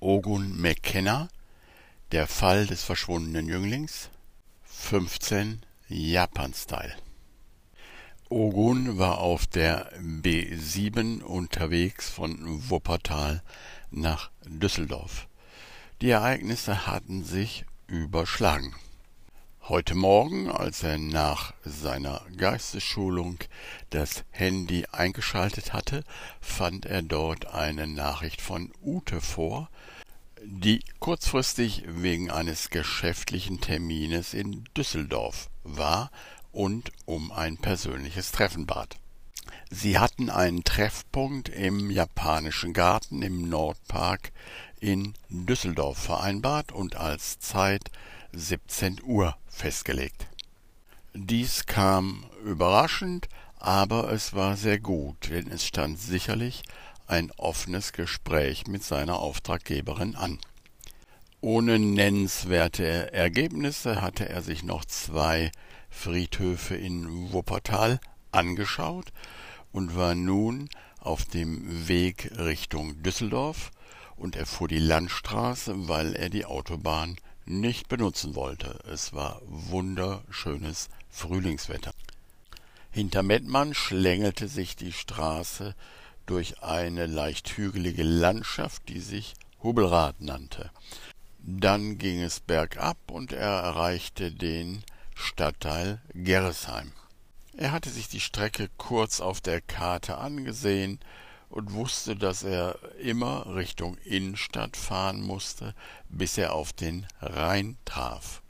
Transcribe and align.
Ogun 0.00 0.60
McKenna 0.60 1.28
Der 2.12 2.28
Fall 2.28 2.66
des 2.68 2.84
verschwundenen 2.84 3.48
Jünglings 3.48 4.10
15 4.62 5.62
Japan-Style 5.88 6.94
Ogun 8.28 8.98
war 8.98 9.18
auf 9.18 9.46
der 9.46 9.90
B7 10.00 11.22
unterwegs 11.22 12.08
von 12.10 12.38
Wuppertal 12.70 13.42
nach 13.90 14.30
Düsseldorf. 14.44 15.26
Die 16.00 16.10
Ereignisse 16.10 16.86
hatten 16.86 17.24
sich 17.24 17.64
überschlagen. 17.88 18.74
Heute 19.68 19.94
Morgen, 19.94 20.50
als 20.50 20.82
er 20.82 20.96
nach 20.96 21.52
seiner 21.62 22.22
Geistesschulung 22.38 23.36
das 23.90 24.24
Handy 24.30 24.86
eingeschaltet 24.92 25.74
hatte, 25.74 26.04
fand 26.40 26.86
er 26.86 27.02
dort 27.02 27.52
eine 27.52 27.86
Nachricht 27.86 28.40
von 28.40 28.72
Ute 28.82 29.20
vor, 29.20 29.68
die 30.42 30.82
kurzfristig 31.00 31.84
wegen 31.86 32.30
eines 32.30 32.70
geschäftlichen 32.70 33.60
Termines 33.60 34.32
in 34.32 34.64
Düsseldorf 34.74 35.50
war 35.64 36.10
und 36.50 36.90
um 37.04 37.30
ein 37.30 37.58
persönliches 37.58 38.32
Treffen 38.32 38.64
bat. 38.64 38.96
Sie 39.68 39.98
hatten 39.98 40.30
einen 40.30 40.64
Treffpunkt 40.64 41.50
im 41.50 41.90
japanischen 41.90 42.72
Garten 42.72 43.20
im 43.20 43.50
Nordpark 43.50 44.32
in 44.80 45.12
Düsseldorf 45.28 45.98
vereinbart 45.98 46.72
und 46.72 46.96
als 46.96 47.38
Zeit 47.38 47.90
17 48.32 49.00
Uhr 49.02 49.36
festgelegt. 49.48 50.26
Dies 51.14 51.66
kam 51.66 52.24
überraschend, 52.44 53.28
aber 53.58 54.12
es 54.12 54.34
war 54.34 54.56
sehr 54.56 54.78
gut, 54.78 55.30
denn 55.30 55.50
es 55.50 55.66
stand 55.66 55.98
sicherlich 55.98 56.62
ein 57.06 57.30
offenes 57.36 57.92
Gespräch 57.92 58.66
mit 58.66 58.84
seiner 58.84 59.18
Auftraggeberin 59.18 60.14
an. 60.14 60.38
Ohne 61.40 61.78
nennenswerte 61.78 63.12
Ergebnisse 63.12 64.02
hatte 64.02 64.28
er 64.28 64.42
sich 64.42 64.62
noch 64.62 64.84
zwei 64.84 65.50
Friedhöfe 65.88 66.76
in 66.76 67.32
Wuppertal 67.32 68.00
angeschaut 68.32 69.12
und 69.72 69.96
war 69.96 70.14
nun 70.14 70.68
auf 71.00 71.24
dem 71.24 71.88
Weg 71.88 72.30
Richtung 72.36 73.02
Düsseldorf 73.02 73.70
und 74.16 74.36
er 74.36 74.46
fuhr 74.46 74.68
die 74.68 74.78
Landstraße, 74.78 75.88
weil 75.88 76.14
er 76.14 76.28
die 76.28 76.44
Autobahn 76.44 77.16
nicht 77.48 77.88
benutzen 77.88 78.34
wollte. 78.34 78.78
Es 78.90 79.12
war 79.12 79.40
wunderschönes 79.44 80.88
Frühlingswetter. 81.10 81.92
Hinter 82.90 83.22
Mettmann 83.22 83.74
schlängelte 83.74 84.48
sich 84.48 84.76
die 84.76 84.92
Straße 84.92 85.74
durch 86.26 86.62
eine 86.62 87.06
leicht 87.06 87.56
hügelige 87.56 88.02
Landschaft, 88.02 88.88
die 88.88 89.00
sich 89.00 89.34
Hubelrad 89.62 90.20
nannte. 90.20 90.70
Dann 91.38 91.98
ging 91.98 92.20
es 92.20 92.40
bergab 92.40 92.98
und 93.10 93.32
er 93.32 93.60
erreichte 93.62 94.32
den 94.32 94.82
Stadtteil 95.14 96.00
Gerresheim. 96.12 96.92
Er 97.56 97.72
hatte 97.72 97.90
sich 97.90 98.08
die 98.08 98.20
Strecke 98.20 98.68
kurz 98.76 99.20
auf 99.20 99.40
der 99.40 99.60
Karte 99.60 100.18
angesehen 100.18 101.00
und 101.48 101.72
wusste, 101.72 102.16
dass 102.16 102.42
er 102.42 102.78
immer 102.98 103.54
Richtung 103.54 103.96
Innenstadt 104.04 104.76
fahren 104.76 105.22
musste, 105.22 105.74
bis 106.08 106.38
er 106.38 106.52
auf 106.54 106.72
den 106.72 107.06
Rhein 107.20 107.76
traf. 107.84 108.42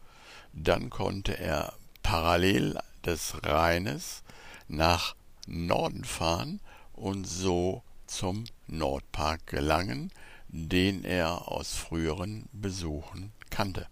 Dann 0.52 0.90
konnte 0.90 1.38
er 1.38 1.74
parallel 2.02 2.78
des 3.04 3.34
Rheines 3.44 4.22
nach 4.66 5.14
Norden 5.46 6.04
fahren 6.04 6.60
und 6.92 7.24
so 7.24 7.82
zum 8.06 8.44
Nordpark 8.66 9.46
gelangen, 9.46 10.10
den 10.48 11.04
er 11.04 11.48
aus 11.48 11.74
früheren 11.74 12.48
Besuchen 12.52 13.32
kannte. 13.50 13.86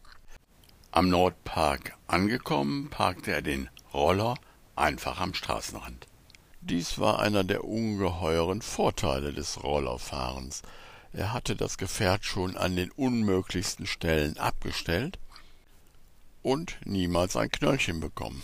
Am 0.91 1.09
Nordpark 1.09 1.97
angekommen, 2.07 2.89
parkte 2.91 3.33
er 3.33 3.43
den 3.43 3.69
Roller 3.93 4.35
einfach 4.75 5.20
am 5.20 5.35
Straßenrand. 5.35 6.07
Dies 6.69 6.99
war 6.99 7.21
einer 7.21 7.45
der 7.45 7.63
ungeheuren 7.63 8.61
Vorteile 8.61 9.33
des 9.33 9.63
Rollerfahrens. 9.63 10.63
Er 11.13 11.33
hatte 11.33 11.55
das 11.55 11.79
Gefährt 11.79 12.25
schon 12.25 12.57
an 12.57 12.75
den 12.75 12.91
unmöglichsten 12.91 13.87
Stellen 13.87 14.37
abgestellt 14.37 15.21
und 16.43 16.77
niemals 16.85 17.37
ein 17.37 17.53
Knöllchen 17.53 18.01
bekommen. 18.01 18.43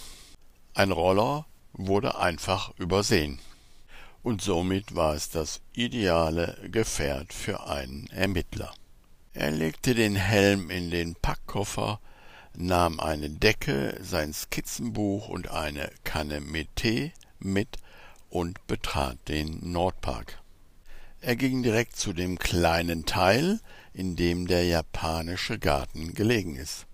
Ein 0.73 0.93
Roller 0.93 1.47
wurde 1.73 2.17
einfach 2.17 2.73
übersehen. 2.79 3.41
Und 4.23 4.41
somit 4.41 4.95
war 4.95 5.17
es 5.17 5.31
das 5.31 5.61
ideale 5.73 6.57
Gefährt 6.71 7.33
für 7.33 7.67
einen 7.67 8.07
Ermittler. 8.13 8.73
Er 9.35 9.51
legte 9.51 9.97
den 9.97 10.15
Helm 10.15 10.71
in 10.71 10.93
den 10.93 11.17
Packkoffer, 11.17 11.99
nahm 12.55 13.01
eine 13.01 13.31
Decke, 13.31 13.99
sein 14.01 14.33
Skizzenbuch 14.33 15.29
und 15.29 15.51
eine 15.51 15.91
Kanne 16.05 16.41
mit 16.41 16.69
Tee 16.77 17.13
mit 17.41 17.79
und 18.33 18.67
betrat 18.67 19.19
den 19.29 19.59
Nordpark. 19.73 20.41
Er 21.21 21.37
ging 21.37 21.63
direkt 21.63 21.97
zu 21.97 22.15
dem 22.15 22.39
kleinen 22.39 23.05
Teil, 23.05 23.61
in 23.93 24.17
dem 24.17 24.47
der 24.47 24.65
japanische 24.65 25.59
Garten 25.59 26.15
gelegen 26.15 26.57
ist. 26.57 26.87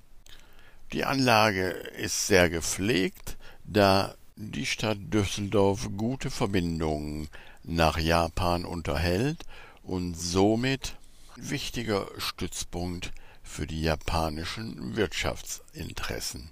Die 0.93 1.05
Anlage 1.05 1.69
ist 1.69 2.27
sehr 2.27 2.51
gepflegt, 2.51 3.37
da 3.65 4.17
die 4.35 4.67
Stadt 4.67 4.99
Düsseldorf 5.01 5.89
gute 5.97 6.31
Verbindungen 6.31 7.29
nach 7.63 7.99
Japan 7.99 8.65
unterhält 8.65 9.45
und 9.83 10.15
somit 10.15 10.97
wichtiger 11.37 12.09
Stützpunkt 12.19 13.13
für 13.45 13.67
die 13.67 13.83
japanischen 13.83 14.97
Wirtschaftsinteressen 14.97 16.51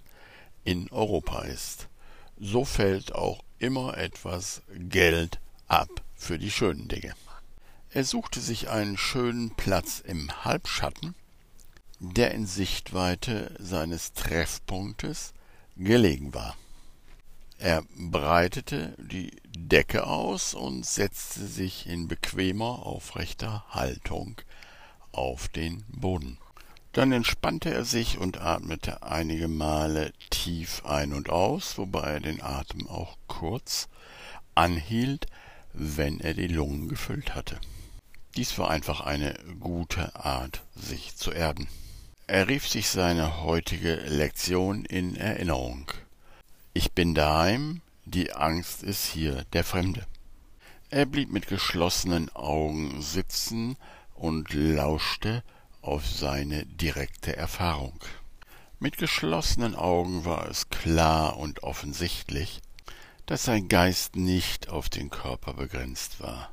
in 0.64 0.88
Europa 0.92 1.42
ist. 1.42 1.88
So 2.38 2.64
fällt 2.64 3.14
auch 3.14 3.42
immer 3.58 3.96
etwas 3.96 4.62
Geld 4.74 5.40
ab 5.68 5.88
für 6.14 6.38
die 6.38 6.50
schönen 6.50 6.88
Dinge. 6.88 7.14
Er 7.90 8.04
suchte 8.04 8.40
sich 8.40 8.68
einen 8.68 8.98
schönen 8.98 9.54
Platz 9.54 10.00
im 10.00 10.44
Halbschatten, 10.44 11.14
der 11.98 12.32
in 12.32 12.46
Sichtweite 12.46 13.56
seines 13.58 14.12
Treffpunktes 14.12 15.32
gelegen 15.76 16.34
war. 16.34 16.56
Er 17.58 17.84
breitete 17.96 18.94
die 18.98 19.34
Decke 19.56 20.06
aus 20.06 20.52
und 20.52 20.84
setzte 20.84 21.46
sich 21.46 21.86
in 21.86 22.06
bequemer, 22.06 22.84
aufrechter 22.84 23.64
Haltung 23.70 24.36
auf 25.12 25.48
den 25.48 25.82
Boden. 25.88 26.36
Dann 26.96 27.12
entspannte 27.12 27.74
er 27.74 27.84
sich 27.84 28.16
und 28.16 28.40
atmete 28.40 29.02
einige 29.02 29.48
Male 29.48 30.14
tief 30.30 30.82
ein 30.86 31.12
und 31.12 31.28
aus, 31.28 31.76
wobei 31.76 32.12
er 32.12 32.20
den 32.20 32.40
Atem 32.40 32.88
auch 32.88 33.18
kurz 33.26 33.88
anhielt, 34.54 35.26
wenn 35.74 36.20
er 36.20 36.32
die 36.32 36.46
Lungen 36.46 36.88
gefüllt 36.88 37.34
hatte. 37.34 37.60
Dies 38.34 38.56
war 38.56 38.70
einfach 38.70 39.02
eine 39.02 39.34
gute 39.60 40.16
Art, 40.16 40.62
sich 40.74 41.14
zu 41.16 41.32
erden. 41.32 41.68
Er 42.28 42.48
rief 42.48 42.66
sich 42.66 42.88
seine 42.88 43.42
heutige 43.42 43.96
Lektion 43.96 44.86
in 44.86 45.16
Erinnerung. 45.16 45.92
Ich 46.72 46.92
bin 46.92 47.14
daheim, 47.14 47.82
die 48.06 48.32
Angst 48.32 48.82
ist 48.82 49.04
hier 49.04 49.44
der 49.52 49.64
Fremde. 49.64 50.06
Er 50.88 51.04
blieb 51.04 51.30
mit 51.30 51.46
geschlossenen 51.46 52.34
Augen 52.34 53.02
sitzen 53.02 53.76
und 54.14 54.54
lauschte 54.54 55.42
auf 55.86 56.06
seine 56.06 56.66
direkte 56.66 57.36
Erfahrung. 57.36 58.00
Mit 58.78 58.98
geschlossenen 58.98 59.74
Augen 59.74 60.24
war 60.24 60.48
es 60.48 60.68
klar 60.68 61.38
und 61.38 61.62
offensichtlich, 61.62 62.60
dass 63.24 63.44
sein 63.44 63.68
Geist 63.68 64.16
nicht 64.16 64.68
auf 64.68 64.88
den 64.88 65.10
Körper 65.10 65.54
begrenzt 65.54 66.20
war. 66.20 66.52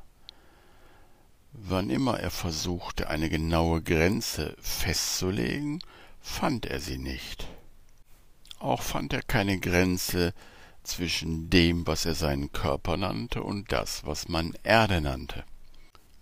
Wann 1.52 1.90
immer 1.90 2.18
er 2.18 2.30
versuchte, 2.30 3.08
eine 3.08 3.28
genaue 3.28 3.82
Grenze 3.82 4.56
festzulegen, 4.60 5.80
fand 6.20 6.66
er 6.66 6.80
sie 6.80 6.98
nicht. 6.98 7.46
Auch 8.58 8.82
fand 8.82 9.12
er 9.12 9.22
keine 9.22 9.60
Grenze 9.60 10.32
zwischen 10.82 11.50
dem, 11.50 11.86
was 11.86 12.06
er 12.06 12.14
seinen 12.14 12.50
Körper 12.52 12.96
nannte, 12.96 13.42
und 13.42 13.70
das, 13.70 14.04
was 14.04 14.28
man 14.28 14.54
Erde 14.62 15.00
nannte. 15.00 15.44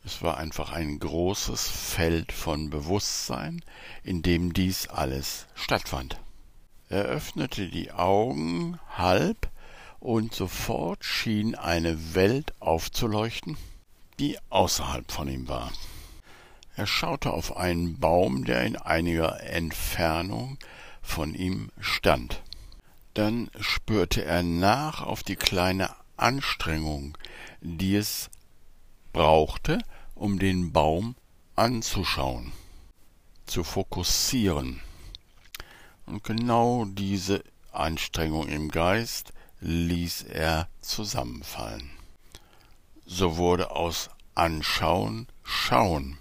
Es 0.04 0.20
war 0.20 0.36
einfach 0.38 0.72
ein 0.72 0.98
großes 0.98 1.68
Feld 1.68 2.32
von 2.32 2.70
Bewusstsein, 2.70 3.64
in 4.02 4.22
dem 4.22 4.52
dies 4.52 4.88
alles 4.88 5.46
stattfand. 5.54 6.18
Er 6.88 7.04
öffnete 7.04 7.68
die 7.68 7.92
Augen 7.92 8.78
halb, 8.90 9.48
und 10.00 10.34
sofort 10.34 11.04
schien 11.04 11.54
eine 11.54 12.14
Welt 12.16 12.54
aufzuleuchten, 12.58 13.56
die 14.18 14.36
außerhalb 14.50 15.12
von 15.12 15.28
ihm 15.28 15.46
war. 15.46 15.70
Er 16.74 16.88
schaute 16.88 17.32
auf 17.32 17.56
einen 17.56 18.00
Baum, 18.00 18.44
der 18.44 18.64
in 18.64 18.76
einiger 18.76 19.40
Entfernung 19.42 20.58
von 21.02 21.34
ihm 21.34 21.70
stand. 21.78 22.42
Dann 23.14 23.48
spürte 23.60 24.24
er 24.24 24.42
nach 24.42 25.02
auf 25.02 25.22
die 25.22 25.36
kleine 25.36 25.90
Anstrengung, 26.16 27.16
die 27.60 27.94
es 27.94 28.28
brauchte, 29.12 29.78
um 30.22 30.38
den 30.38 30.70
Baum 30.70 31.16
anzuschauen. 31.56 32.52
zu 33.44 33.64
fokussieren. 33.64 34.80
Und 36.06 36.22
genau 36.22 36.84
diese 36.84 37.42
Anstrengung 37.72 38.46
im 38.46 38.70
Geist 38.70 39.32
ließ 39.60 40.22
er 40.22 40.68
zusammenfallen. 40.80 41.90
So 43.04 43.36
wurde 43.36 43.72
aus 43.72 44.10
Anschauen 44.36 45.26
Schauen, 45.42 46.18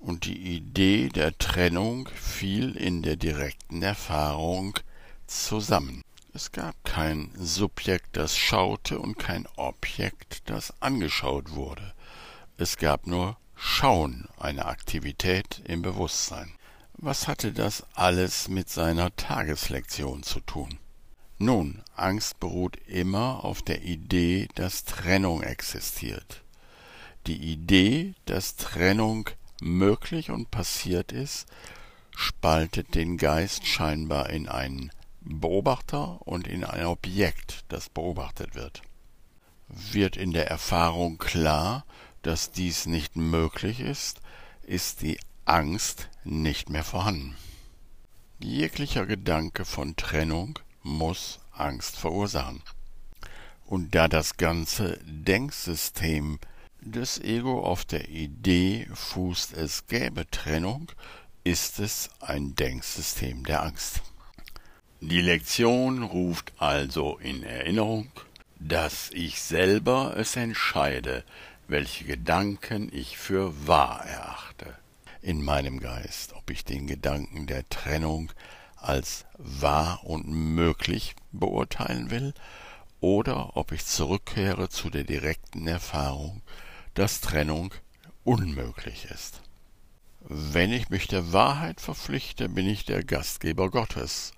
und 0.00 0.26
die 0.26 0.56
Idee 0.56 1.08
der 1.08 1.36
Trennung 1.38 2.10
fiel 2.14 2.76
in 2.76 3.00
der 3.02 3.16
direkten 3.16 3.80
Erfahrung 3.80 4.78
zusammen. 5.26 6.02
Es 6.34 6.52
gab 6.52 6.74
kein 6.84 7.30
Subjekt, 7.38 8.18
das 8.18 8.36
schaute, 8.36 8.98
und 8.98 9.18
kein 9.18 9.48
Objekt, 9.56 10.42
das 10.44 10.74
angeschaut 10.82 11.52
wurde. 11.52 11.94
Es 12.56 12.76
gab 12.76 13.08
nur 13.08 13.36
Schauen, 13.56 14.28
eine 14.38 14.66
Aktivität 14.66 15.60
im 15.64 15.82
Bewusstsein. 15.82 16.52
Was 16.92 17.26
hatte 17.26 17.52
das 17.52 17.84
alles 17.94 18.46
mit 18.48 18.70
seiner 18.70 19.14
Tageslektion 19.16 20.22
zu 20.22 20.38
tun? 20.38 20.78
Nun, 21.38 21.82
Angst 21.96 22.38
beruht 22.38 22.76
immer 22.86 23.44
auf 23.44 23.62
der 23.62 23.82
Idee, 23.82 24.46
dass 24.54 24.84
Trennung 24.84 25.42
existiert. 25.42 26.42
Die 27.26 27.38
Idee, 27.38 28.14
dass 28.26 28.54
Trennung 28.54 29.30
möglich 29.60 30.30
und 30.30 30.52
passiert 30.52 31.10
ist, 31.10 31.48
spaltet 32.14 32.94
den 32.94 33.16
Geist 33.16 33.66
scheinbar 33.66 34.30
in 34.30 34.48
einen 34.48 34.92
Beobachter 35.22 36.24
und 36.24 36.46
in 36.46 36.64
ein 36.64 36.86
Objekt, 36.86 37.64
das 37.68 37.88
beobachtet 37.88 38.54
wird. 38.54 38.82
Wird 39.66 40.16
in 40.16 40.32
der 40.32 40.48
Erfahrung 40.48 41.18
klar, 41.18 41.84
dass 42.24 42.50
dies 42.50 42.86
nicht 42.86 43.16
möglich 43.16 43.80
ist, 43.80 44.20
ist 44.62 45.02
die 45.02 45.18
Angst 45.44 46.08
nicht 46.24 46.70
mehr 46.70 46.84
vorhanden. 46.84 47.36
Jeglicher 48.40 49.06
Gedanke 49.06 49.64
von 49.64 49.94
Trennung 49.96 50.58
muss 50.82 51.38
Angst 51.52 51.96
verursachen. 51.96 52.62
Und 53.66 53.94
da 53.94 54.08
das 54.08 54.36
ganze 54.36 54.98
Denksystem 55.04 56.38
des 56.80 57.18
Ego 57.20 57.62
auf 57.62 57.84
der 57.84 58.08
Idee 58.08 58.88
fußt, 58.92 59.54
es 59.54 59.86
gäbe 59.86 60.28
Trennung, 60.30 60.90
ist 61.44 61.78
es 61.78 62.10
ein 62.20 62.54
Denksystem 62.56 63.44
der 63.44 63.62
Angst. 63.62 64.02
Die 65.00 65.20
Lektion 65.20 66.02
ruft 66.02 66.52
also 66.58 67.18
in 67.18 67.42
Erinnerung, 67.42 68.10
dass 68.58 69.10
ich 69.10 69.40
selber 69.42 70.14
es 70.16 70.36
entscheide, 70.36 71.24
welche 71.66 72.04
Gedanken 72.04 72.90
ich 72.92 73.16
für 73.16 73.66
wahr 73.66 74.04
erachte 74.04 74.76
in 75.22 75.42
meinem 75.42 75.80
Geist, 75.80 76.34
ob 76.34 76.50
ich 76.50 76.64
den 76.64 76.86
Gedanken 76.86 77.46
der 77.46 77.68
Trennung 77.68 78.30
als 78.76 79.24
wahr 79.38 80.00
und 80.04 80.28
möglich 80.28 81.16
beurteilen 81.32 82.10
will, 82.10 82.34
oder 83.00 83.56
ob 83.56 83.72
ich 83.72 83.84
zurückkehre 83.84 84.68
zu 84.68 84.90
der 84.90 85.04
direkten 85.04 85.66
Erfahrung, 85.66 86.42
dass 86.94 87.20
Trennung 87.20 87.72
unmöglich 88.24 89.06
ist. 89.10 89.42
Wenn 90.20 90.72
ich 90.72 90.88
mich 90.88 91.06
der 91.06 91.32
Wahrheit 91.32 91.80
verpflichte, 91.80 92.48
bin 92.48 92.66
ich 92.66 92.86
der 92.86 93.04
Gastgeber 93.04 93.70
Gottes, 93.70 94.32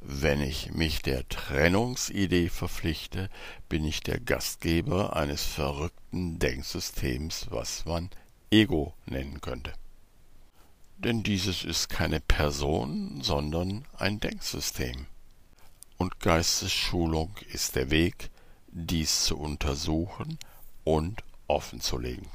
wenn 0.00 0.40
ich 0.40 0.72
mich 0.72 1.02
der 1.02 1.28
Trennungsidee 1.28 2.48
verpflichte, 2.48 3.28
bin 3.68 3.84
ich 3.84 4.00
der 4.00 4.18
Gastgeber 4.18 5.14
eines 5.14 5.44
verrückten 5.44 6.38
Denksystems, 6.38 7.48
was 7.50 7.84
man 7.84 8.10
Ego 8.50 8.94
nennen 9.06 9.40
könnte. 9.40 9.72
Denn 10.96 11.22
dieses 11.22 11.64
ist 11.64 11.88
keine 11.88 12.20
Person, 12.20 13.20
sondern 13.22 13.84
ein 13.96 14.20
Denksystem. 14.20 15.06
Und 15.98 16.20
Geistesschulung 16.20 17.34
ist 17.52 17.76
der 17.76 17.90
Weg, 17.90 18.30
dies 18.68 19.24
zu 19.24 19.38
untersuchen 19.38 20.38
und 20.84 21.22
offenzulegen. 21.46 22.26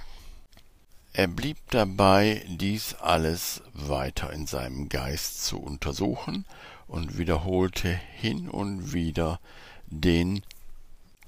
Er 1.13 1.27
blieb 1.27 1.57
dabei, 1.69 2.45
dies 2.47 2.93
alles 2.95 3.61
weiter 3.73 4.33
in 4.33 4.47
seinem 4.47 4.89
Geist 4.89 5.45
zu 5.45 5.59
untersuchen 5.59 6.45
und 6.87 7.17
wiederholte 7.17 7.89
hin 7.89 8.49
und 8.49 8.93
wieder 8.93 9.39
den 9.87 10.43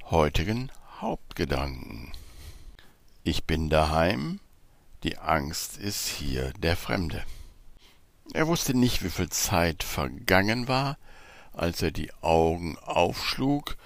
heutigen 0.05 0.71
Hauptgedanken. 0.99 2.11
Ich 3.23 3.43
bin 3.43 3.69
daheim, 3.69 4.39
die 5.03 5.17
Angst 5.17 5.77
ist 5.77 6.07
hier 6.07 6.53
der 6.53 6.75
Fremde. 6.75 7.23
Er 8.33 8.47
wusste 8.47 8.73
nicht, 8.73 9.03
wie 9.03 9.09
viel 9.09 9.29
Zeit 9.29 9.83
vergangen 9.83 10.67
war, 10.67 10.97
als 11.53 11.81
er 11.81 11.91
die 11.91 12.13
Augen 12.21 12.77
aufschlug, 12.79 13.77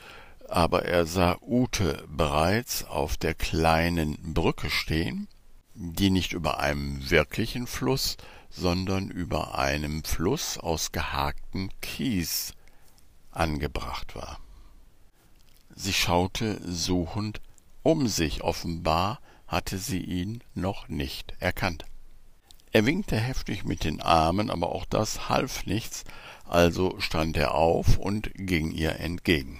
aber 0.50 0.86
er 0.86 1.06
sah 1.06 1.38
Ute 1.42 2.06
bereits 2.10 2.84
auf 2.84 3.18
der 3.18 3.34
kleinen 3.34 4.34
Brücke 4.34 4.70
stehen, 4.70 5.28
die 5.74 6.10
nicht 6.10 6.34
über 6.34 6.60
einem 6.60 7.10
wirklichen 7.10 7.68
Fluss, 7.68 8.18
sondern 8.52 9.10
über 9.10 9.58
einem 9.58 10.04
Fluss 10.04 10.58
aus 10.58 10.92
gehaktem 10.92 11.70
Kies 11.82 12.54
angebracht 13.32 14.16
war. 14.16 14.40
Sie 15.74 15.94
schaute 15.94 16.62
suchend 16.64 17.42
um 17.84 18.08
sich, 18.08 18.44
offenbar 18.44 19.20
hatte 19.48 19.78
sie 19.78 20.00
ihn 20.00 20.44
noch 20.54 20.88
nicht 20.88 21.34
erkannt. 21.40 21.86
Er 22.74 22.86
winkte 22.86 23.18
heftig 23.18 23.66
mit 23.66 23.84
den 23.84 24.02
Armen, 24.02 24.50
aber 24.50 24.70
auch 24.70 24.86
das 24.86 25.30
half 25.30 25.66
nichts, 25.66 26.04
also 26.46 27.00
stand 27.00 27.36
er 27.38 27.54
auf 27.54 27.98
und 27.98 28.32
ging 28.36 28.72
ihr 28.72 29.00
entgegen. 29.00 29.60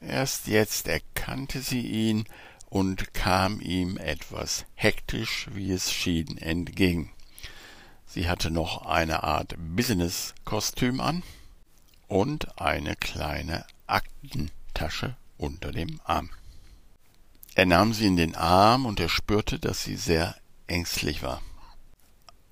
Erst 0.00 0.46
jetzt 0.46 0.88
erkannte 0.88 1.60
sie 1.60 1.80
ihn 1.80 2.24
und 2.68 3.14
kam 3.14 3.60
ihm 3.60 3.96
etwas 3.96 4.66
hektisch, 4.74 5.48
wie 5.52 5.72
es 5.72 5.92
schien, 5.92 6.36
entgegen. 6.36 7.10
Sie 8.06 8.28
hatte 8.28 8.50
noch 8.50 8.86
eine 8.86 9.22
Art 9.24 9.54
Business-Kostüm 9.58 11.00
an 11.00 11.22
und 12.08 12.60
eine 12.60 12.96
kleine 12.96 13.66
Aktentasche 13.86 15.16
unter 15.38 15.72
dem 15.72 16.00
Arm. 16.04 16.30
Er 17.54 17.66
nahm 17.66 17.92
sie 17.92 18.06
in 18.06 18.16
den 18.16 18.34
Arm 18.34 18.86
und 18.86 19.00
er 19.00 19.08
spürte, 19.08 19.58
dass 19.58 19.82
sie 19.82 19.96
sehr 19.96 20.36
ängstlich 20.66 21.22
war. 21.22 21.42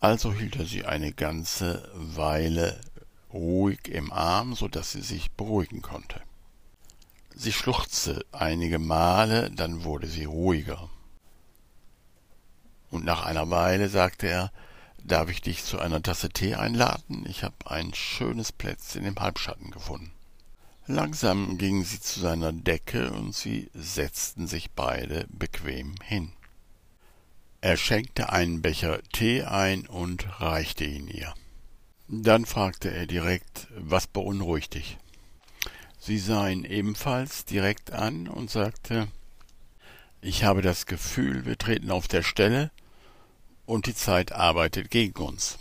Also 0.01 0.33
hielt 0.33 0.56
er 0.56 0.67
sie 0.67 0.85
eine 0.85 1.12
ganze 1.12 1.91
Weile 1.94 2.81
ruhig 3.32 3.89
im 3.89 4.13
Arm, 4.13 4.55
so 4.55 4.69
dass 4.69 4.93
sie 4.93 5.03
sich 5.03 5.31
beruhigen 5.32 5.82
konnte. 5.82 6.20
Sie 7.34 7.53
schluchzte 7.53 8.25
einige 8.32 8.79
Male, 8.79 9.51
dann 9.51 9.84
wurde 9.84 10.06
sie 10.06 10.25
ruhiger. 10.25 10.89
Und 12.91 13.05
nach 13.05 13.25
einer 13.25 13.51
Weile 13.51 13.89
sagte 13.89 14.29
er, 14.29 14.53
Darf 15.06 15.29
ich 15.29 15.43
dich 15.43 15.63
zu 15.63 15.79
einer 15.79 16.03
Tasse 16.03 16.31
Tee 16.31 16.55
einladen? 16.55 17.27
Ich 17.29 17.44
habe 17.44 17.55
ein 17.67 17.93
schönes 17.93 18.53
Plätzchen 18.53 19.05
im 19.05 19.17
Halbschatten 19.20 19.70
gefunden. 19.70 20.11
Langsam 20.87 21.58
gingen 21.58 21.84
sie 21.84 22.01
zu 22.01 22.20
seiner 22.20 22.55
Decke 22.55 23.11
und 23.11 23.34
sie 23.34 23.70
setzten 23.75 24.46
sich 24.46 24.70
beide 24.70 25.27
bequem 25.29 25.94
hin. 26.03 26.32
Er 27.61 27.77
schenkte 27.77 28.32
einen 28.32 28.63
Becher 28.63 29.03
Tee 29.13 29.43
ein 29.43 29.87
und 29.87 30.41
reichte 30.41 30.84
ihn 30.87 31.08
ihr. 31.08 31.34
Dann 32.08 32.46
fragte 32.46 32.91
er 32.91 33.06
direkt, 33.06 33.69
was 33.77 34.06
beunruhigt 34.06 34.73
dich? 34.73 34.96
Sie 35.99 36.19
sah 36.19 36.49
ihn 36.49 36.65
ebenfalls 36.65 37.44
direkt 37.44 37.93
an 37.93 38.27
und 38.27 38.51
sagte, 38.51 39.08
ich 40.23 40.44
habe 40.44 40.63
das 40.63 40.87
Gefühl, 40.87 41.44
wir 41.44 41.58
treten 41.58 41.91
auf 41.91 42.08
der 42.08 42.23
Stelle, 42.23 42.70
und 43.67 43.87
die 43.87 43.94
Zeit 43.94 44.33
arbeitet 44.33 44.91
gegen 44.91 45.23
uns. 45.23 45.59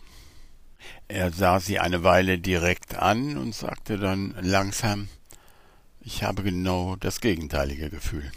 Er 1.08 1.32
sah 1.32 1.60
sie 1.60 1.80
eine 1.80 2.04
Weile 2.04 2.40
direkt 2.40 2.96
an 2.96 3.38
und 3.38 3.54
sagte 3.54 3.98
dann 3.98 4.36
langsam 4.42 5.10
Ich 6.02 6.24
habe 6.24 6.44
genau 6.44 6.96
das 6.96 7.22
gegenteilige 7.22 7.90
Gefühl. 7.90 8.32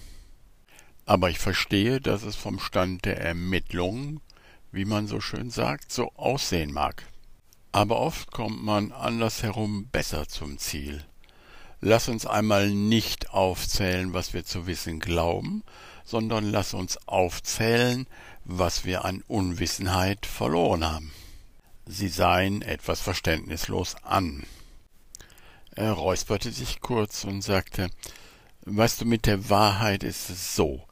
Aber 1.05 1.31
ich 1.31 1.39
verstehe, 1.39 2.01
dass 2.01 2.23
es 2.23 2.37
vom 2.37 2.59
Stand 2.59 3.05
der 3.05 3.21
Ermittlungen, 3.21 4.21
wie 4.73 4.85
man 4.85 5.07
so 5.07 5.21
schön 5.21 5.51
sagt, 5.51 5.93
so 5.93 6.13
aussehen 6.17 6.73
mag. 6.73 7.05
Aber 7.73 7.99
oft 8.01 8.33
kommt 8.33 8.63
man 8.63 8.93
andersherum 8.93 9.89
besser 9.89 10.29
zum 10.29 10.59
Ziel. 10.59 11.05
Lass 11.81 12.09
uns 12.09 12.27
einmal 12.27 12.71
nicht 12.71 13.31
aufzählen, 13.31 14.13
was 14.13 14.33
wir 14.33 14.45
zu 14.45 14.67
wissen 14.67 14.99
glauben, 14.99 15.63
sondern 16.07 16.51
lass 16.51 16.73
uns 16.73 16.97
aufzählen, 17.07 18.07
was 18.45 18.87
wir 18.87 19.05
an 19.05 19.23
Unwissenheit 19.27 20.25
verloren 20.25 20.85
haben. 20.85 21.13
Sie 21.85 22.09
seien 22.09 22.63
etwas 22.63 23.01
verständnislos 23.01 23.97
an. 24.03 24.45
Er 25.75 25.93
räusperte 25.93 26.51
sich 26.51 26.81
kurz 26.81 27.25
und 27.25 27.43
sagte 27.43 27.91
Weißt 28.65 29.03
du, 29.03 29.05
mit 29.05 29.27
der 29.27 29.51
Wahrheit 29.51 30.03
ist 30.03 30.31
es 30.31 30.57
so. 30.57 30.83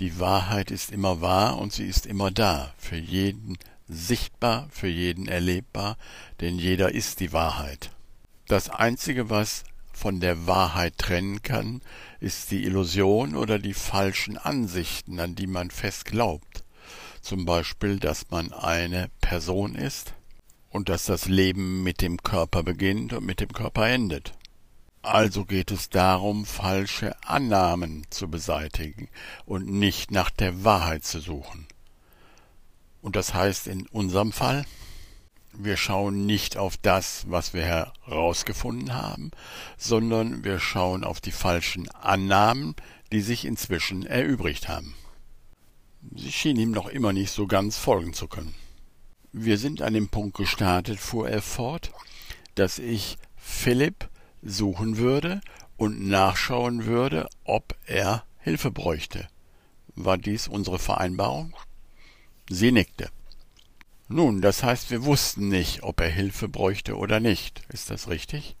Die 0.00 0.18
Wahrheit 0.18 0.70
ist 0.70 0.90
immer 0.90 1.20
wahr 1.20 1.58
und 1.58 1.72
sie 1.72 1.86
ist 1.86 2.06
immer 2.06 2.30
da, 2.30 2.72
für 2.78 2.96
jeden 2.96 3.58
sichtbar, 3.86 4.68
für 4.70 4.88
jeden 4.88 5.28
erlebbar, 5.28 5.96
denn 6.40 6.58
jeder 6.58 6.92
ist 6.92 7.20
die 7.20 7.32
Wahrheit. 7.32 7.90
Das 8.46 8.70
Einzige, 8.70 9.30
was 9.30 9.64
von 10.00 10.18
der 10.18 10.46
Wahrheit 10.46 10.96
trennen 10.96 11.42
kann, 11.42 11.82
ist 12.20 12.50
die 12.50 12.64
Illusion 12.64 13.36
oder 13.36 13.58
die 13.58 13.74
falschen 13.74 14.38
Ansichten, 14.38 15.20
an 15.20 15.34
die 15.34 15.46
man 15.46 15.70
fest 15.70 16.06
glaubt. 16.06 16.64
Zum 17.20 17.44
Beispiel, 17.44 17.98
dass 17.98 18.30
man 18.30 18.50
eine 18.54 19.10
Person 19.20 19.74
ist 19.74 20.14
und 20.70 20.88
dass 20.88 21.04
das 21.04 21.26
Leben 21.26 21.82
mit 21.82 22.00
dem 22.00 22.22
Körper 22.22 22.62
beginnt 22.62 23.12
und 23.12 23.26
mit 23.26 23.40
dem 23.40 23.52
Körper 23.52 23.88
endet. 23.88 24.32
Also 25.02 25.44
geht 25.44 25.70
es 25.70 25.90
darum, 25.90 26.46
falsche 26.46 27.14
Annahmen 27.26 28.06
zu 28.08 28.28
beseitigen 28.28 29.08
und 29.44 29.66
nicht 29.66 30.10
nach 30.10 30.30
der 30.30 30.64
Wahrheit 30.64 31.04
zu 31.04 31.20
suchen. 31.20 31.66
Und 33.02 33.16
das 33.16 33.34
heißt 33.34 33.66
in 33.66 33.86
unserem 33.88 34.32
Fall, 34.32 34.64
wir 35.52 35.76
schauen 35.76 36.26
nicht 36.26 36.56
auf 36.56 36.76
das, 36.76 37.24
was 37.28 37.54
wir 37.54 37.64
herausgefunden 37.64 38.94
haben, 38.94 39.30
sondern 39.76 40.44
wir 40.44 40.58
schauen 40.58 41.04
auf 41.04 41.20
die 41.20 41.32
falschen 41.32 41.88
Annahmen, 41.90 42.74
die 43.12 43.20
sich 43.20 43.44
inzwischen 43.44 44.06
erübrigt 44.06 44.68
haben. 44.68 44.94
Sie 46.14 46.32
schien 46.32 46.56
ihm 46.56 46.70
noch 46.70 46.88
immer 46.88 47.12
nicht 47.12 47.30
so 47.30 47.46
ganz 47.46 47.76
folgen 47.76 48.14
zu 48.14 48.28
können. 48.28 48.54
Wir 49.32 49.58
sind 49.58 49.82
an 49.82 49.94
dem 49.94 50.08
Punkt 50.08 50.36
gestartet, 50.36 50.98
fuhr 50.98 51.28
er 51.28 51.42
fort, 51.42 51.92
dass 52.54 52.78
ich 52.78 53.16
Philipp 53.36 54.08
suchen 54.42 54.96
würde 54.96 55.40
und 55.76 56.08
nachschauen 56.08 56.86
würde, 56.86 57.28
ob 57.44 57.76
er 57.86 58.24
Hilfe 58.38 58.70
bräuchte. 58.70 59.28
War 59.94 60.18
dies 60.18 60.48
unsere 60.48 60.78
Vereinbarung? 60.78 61.54
Sie 62.48 62.72
nickte. 62.72 63.10
Nun, 64.12 64.40
das 64.42 64.64
heißt, 64.64 64.90
wir 64.90 65.04
wussten 65.04 65.50
nicht, 65.50 65.84
ob 65.84 66.00
er 66.00 66.08
Hilfe 66.08 66.48
bräuchte 66.48 66.96
oder 66.96 67.20
nicht. 67.20 67.62
Ist 67.68 67.90
das 67.90 68.08
richtig? 68.08 68.56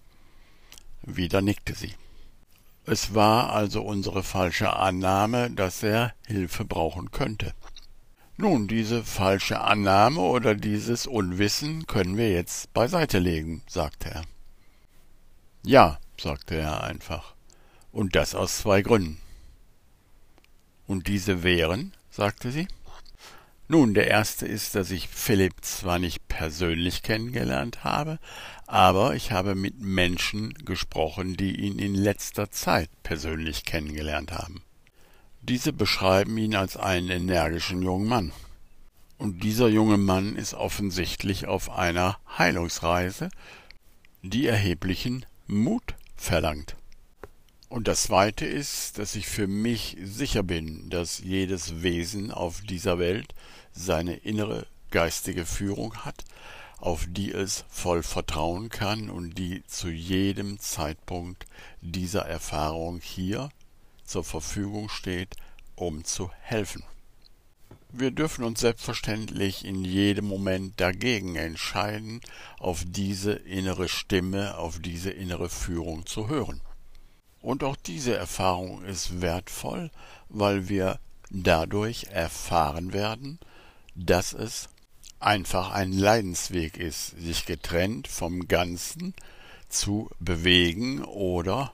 Wieder 1.02 1.42
nickte 1.42 1.74
sie. 1.74 1.92
Es 2.86 3.16
war 3.16 3.52
also 3.52 3.82
unsere 3.82 4.22
falsche 4.22 4.76
Annahme, 4.76 5.50
dass 5.50 5.82
er 5.82 6.14
Hilfe 6.24 6.64
brauchen 6.64 7.10
könnte. 7.10 7.52
Nun, 8.36 8.68
diese 8.68 9.02
falsche 9.02 9.60
Annahme 9.60 10.20
oder 10.20 10.54
dieses 10.54 11.08
Unwissen 11.08 11.84
können 11.88 12.16
wir 12.16 12.30
jetzt 12.30 12.72
beiseite 12.72 13.18
legen, 13.18 13.62
sagte 13.66 14.08
er. 14.08 14.22
Ja, 15.64 15.98
sagte 16.16 16.54
er 16.54 16.84
einfach, 16.84 17.34
und 17.90 18.14
das 18.14 18.36
aus 18.36 18.58
zwei 18.58 18.82
Gründen. 18.82 19.18
Und 20.86 21.08
diese 21.08 21.42
wären, 21.42 21.92
sagte 22.08 22.52
sie. 22.52 22.68
Nun, 23.72 23.94
der 23.94 24.08
erste 24.08 24.46
ist, 24.46 24.74
dass 24.74 24.90
ich 24.90 25.06
Philipp 25.06 25.52
zwar 25.60 26.00
nicht 26.00 26.26
persönlich 26.26 27.04
kennengelernt 27.04 27.84
habe, 27.84 28.18
aber 28.66 29.14
ich 29.14 29.30
habe 29.30 29.54
mit 29.54 29.78
Menschen 29.78 30.54
gesprochen, 30.54 31.36
die 31.36 31.54
ihn 31.54 31.78
in 31.78 31.94
letzter 31.94 32.50
Zeit 32.50 32.90
persönlich 33.04 33.64
kennengelernt 33.64 34.32
haben. 34.32 34.64
Diese 35.42 35.72
beschreiben 35.72 36.36
ihn 36.36 36.56
als 36.56 36.76
einen 36.76 37.10
energischen 37.10 37.80
jungen 37.80 38.08
Mann. 38.08 38.32
Und 39.18 39.44
dieser 39.44 39.68
junge 39.68 39.98
Mann 39.98 40.34
ist 40.34 40.54
offensichtlich 40.54 41.46
auf 41.46 41.70
einer 41.70 42.18
Heilungsreise, 42.38 43.30
die 44.22 44.48
erheblichen 44.48 45.24
Mut 45.46 45.94
verlangt. 46.16 46.74
Und 47.70 47.86
das 47.86 48.02
Zweite 48.02 48.46
ist, 48.46 48.98
dass 48.98 49.14
ich 49.14 49.28
für 49.28 49.46
mich 49.46 49.96
sicher 50.02 50.42
bin, 50.42 50.90
dass 50.90 51.20
jedes 51.20 51.84
Wesen 51.84 52.32
auf 52.32 52.62
dieser 52.62 52.98
Welt 52.98 53.32
seine 53.70 54.16
innere 54.16 54.66
geistige 54.90 55.46
Führung 55.46 55.94
hat, 56.04 56.24
auf 56.78 57.06
die 57.08 57.30
es 57.30 57.64
voll 57.68 58.02
vertrauen 58.02 58.70
kann 58.70 59.08
und 59.08 59.38
die 59.38 59.62
zu 59.68 59.88
jedem 59.88 60.58
Zeitpunkt 60.58 61.46
dieser 61.80 62.26
Erfahrung 62.26 63.00
hier 63.00 63.50
zur 64.04 64.24
Verfügung 64.24 64.88
steht, 64.88 65.36
um 65.76 66.02
zu 66.02 66.32
helfen. 66.40 66.82
Wir 67.92 68.10
dürfen 68.10 68.42
uns 68.42 68.58
selbstverständlich 68.58 69.64
in 69.64 69.84
jedem 69.84 70.24
Moment 70.24 70.80
dagegen 70.80 71.36
entscheiden, 71.36 72.20
auf 72.58 72.82
diese 72.84 73.32
innere 73.32 73.88
Stimme, 73.88 74.58
auf 74.58 74.80
diese 74.80 75.10
innere 75.10 75.48
Führung 75.48 76.04
zu 76.04 76.26
hören. 76.28 76.60
Und 77.40 77.64
auch 77.64 77.76
diese 77.76 78.16
Erfahrung 78.16 78.84
ist 78.84 79.20
wertvoll, 79.20 79.90
weil 80.28 80.68
wir 80.68 80.98
dadurch 81.30 82.04
erfahren 82.10 82.92
werden, 82.92 83.38
dass 83.94 84.32
es 84.32 84.68
einfach 85.20 85.70
ein 85.70 85.92
Leidensweg 85.92 86.76
ist, 86.76 87.10
sich 87.18 87.46
getrennt 87.46 88.08
vom 88.08 88.48
Ganzen 88.48 89.14
zu 89.68 90.10
bewegen 90.18 91.04
oder 91.04 91.72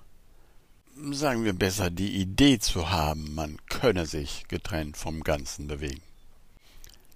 sagen 1.11 1.45
wir 1.45 1.53
besser, 1.53 1.91
die 1.91 2.17
Idee 2.17 2.59
zu 2.59 2.91
haben, 2.91 3.35
man 3.35 3.59
könne 3.69 4.07
sich 4.07 4.47
getrennt 4.49 4.97
vom 4.97 5.23
Ganzen 5.23 5.69
bewegen. 5.69 6.03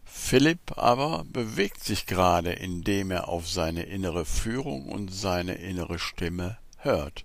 Philipp 0.05 0.77
aber 0.77 1.25
bewegt 1.25 1.83
sich 1.83 2.07
gerade, 2.07 2.53
indem 2.53 3.11
er 3.11 3.29
auf 3.29 3.49
seine 3.49 3.85
innere 3.85 4.25
Führung 4.25 4.87
und 4.89 5.13
seine 5.13 5.55
innere 5.55 5.99
Stimme 5.99 6.59
hört, 6.79 7.25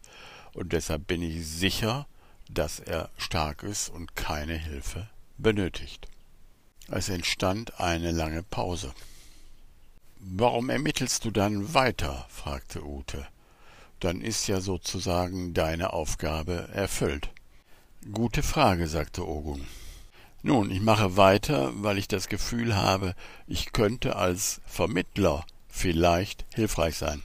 und 0.56 0.74
deshalb 0.74 1.08
bin 1.08 1.22
ich 1.22 1.48
sicher, 1.48 2.08
dass 2.50 2.80
er 2.80 3.10
stark 3.18 3.64
ist 3.64 3.90
und 3.90 4.16
keine 4.16 4.58
Hilfe 4.58 5.08
benötigt. 5.38 6.08
Es 6.90 7.10
entstand 7.10 7.80
eine 7.80 8.12
lange 8.12 8.42
Pause. 8.44 8.94
Warum 10.18 10.70
ermittelst 10.70 11.26
du 11.26 11.32
dann 11.32 11.74
weiter? 11.74 12.26
fragte 12.30 12.84
Ute 12.84 13.28
dann 14.00 14.22
ist 14.22 14.48
ja 14.48 14.62
sozusagen 14.62 15.54
deine 15.54 15.94
Aufgabe 15.94 16.70
erfüllt. 16.74 17.30
Gute 18.14 18.44
Frage, 18.44 18.88
sagte 18.88 19.28
Ogun. 19.28 19.66
Nun, 20.44 20.70
ich 20.70 20.82
mache 20.82 21.18
weiter, 21.18 21.72
weil 21.76 21.98
ich 21.98 22.08
das 22.08 22.28
Gefühl 22.28 22.76
habe, 22.76 23.16
ich 23.48 23.74
könnte 23.74 24.16
als 24.16 24.62
Vermittler 24.68 25.44
vielleicht 25.68 26.46
hilfreich 26.54 26.98
sein. 26.98 27.24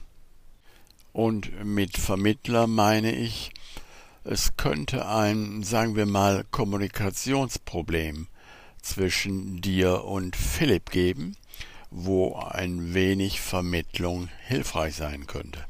Und 1.13 1.65
mit 1.65 1.97
Vermittler 1.97 2.67
meine 2.67 3.13
ich, 3.13 3.51
es 4.23 4.55
könnte 4.55 5.07
ein, 5.07 5.63
sagen 5.63 5.95
wir 5.95 6.05
mal, 6.05 6.45
Kommunikationsproblem 6.51 8.27
zwischen 8.81 9.61
dir 9.61 10.03
und 10.05 10.35
Philipp 10.35 10.91
geben, 10.91 11.35
wo 11.89 12.35
ein 12.35 12.93
wenig 12.93 13.41
Vermittlung 13.41 14.29
hilfreich 14.47 14.95
sein 14.95 15.27
könnte 15.27 15.65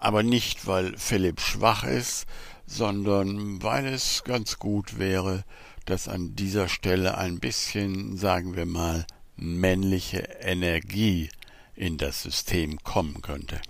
aber 0.00 0.22
nicht, 0.22 0.66
weil 0.66 0.96
Philipp 0.96 1.40
schwach 1.40 1.84
ist, 1.84 2.26
sondern 2.66 3.62
weil 3.62 3.86
es 3.86 4.24
ganz 4.24 4.58
gut 4.58 4.98
wäre, 4.98 5.44
dass 5.84 6.08
an 6.08 6.34
dieser 6.34 6.68
Stelle 6.68 7.18
ein 7.18 7.38
bisschen, 7.38 8.16
sagen 8.16 8.56
wir 8.56 8.66
mal, 8.66 9.06
männliche 9.36 10.20
Energie 10.40 11.28
in 11.74 11.98
das 11.98 12.22
System 12.22 12.82
kommen 12.82 13.20
könnte. 13.22 13.60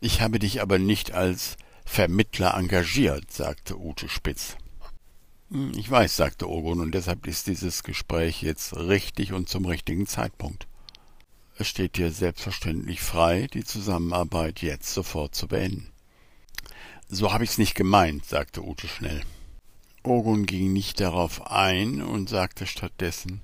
Ich 0.00 0.20
habe 0.20 0.38
dich 0.38 0.60
aber 0.60 0.78
nicht 0.78 1.12
als 1.12 1.56
Vermittler 1.84 2.54
engagiert, 2.54 3.32
sagte 3.32 3.78
Ute 3.78 4.08
Spitz. 4.08 4.56
Hm, 5.50 5.72
ich 5.76 5.90
weiß, 5.90 6.16
sagte 6.16 6.48
Ogun, 6.48 6.80
und 6.80 6.92
deshalb 6.92 7.26
ist 7.26 7.46
dieses 7.46 7.82
Gespräch 7.82 8.42
jetzt 8.42 8.76
richtig 8.76 9.32
und 9.32 9.48
zum 9.48 9.64
richtigen 9.64 10.06
Zeitpunkt. 10.06 10.66
Es 11.58 11.68
steht 11.68 11.96
dir 11.96 12.10
selbstverständlich 12.10 13.00
frei, 13.00 13.46
die 13.52 13.64
Zusammenarbeit 13.64 14.60
jetzt 14.60 14.92
sofort 14.92 15.34
zu 15.34 15.48
beenden. 15.48 15.90
So 17.08 17.32
habe 17.32 17.44
ich's 17.44 17.56
nicht 17.56 17.74
gemeint, 17.74 18.26
sagte 18.26 18.62
Ute 18.62 18.88
schnell. 18.88 19.22
Ogun 20.02 20.44
ging 20.44 20.72
nicht 20.72 21.00
darauf 21.00 21.50
ein 21.50 22.02
und 22.02 22.28
sagte 22.28 22.66
stattdessen 22.66 23.40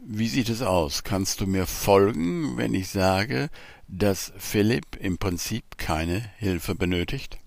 Wie 0.00 0.28
sieht 0.28 0.48
es 0.48 0.62
aus? 0.62 1.02
Kannst 1.02 1.40
du 1.40 1.46
mir 1.46 1.66
folgen, 1.66 2.56
wenn 2.56 2.72
ich 2.72 2.88
sage, 2.88 3.50
dass 3.88 4.32
Philipp 4.38 4.96
im 4.96 5.18
Prinzip 5.18 5.76
keine 5.76 6.20
Hilfe 6.38 6.76
benötigt, 6.76 7.38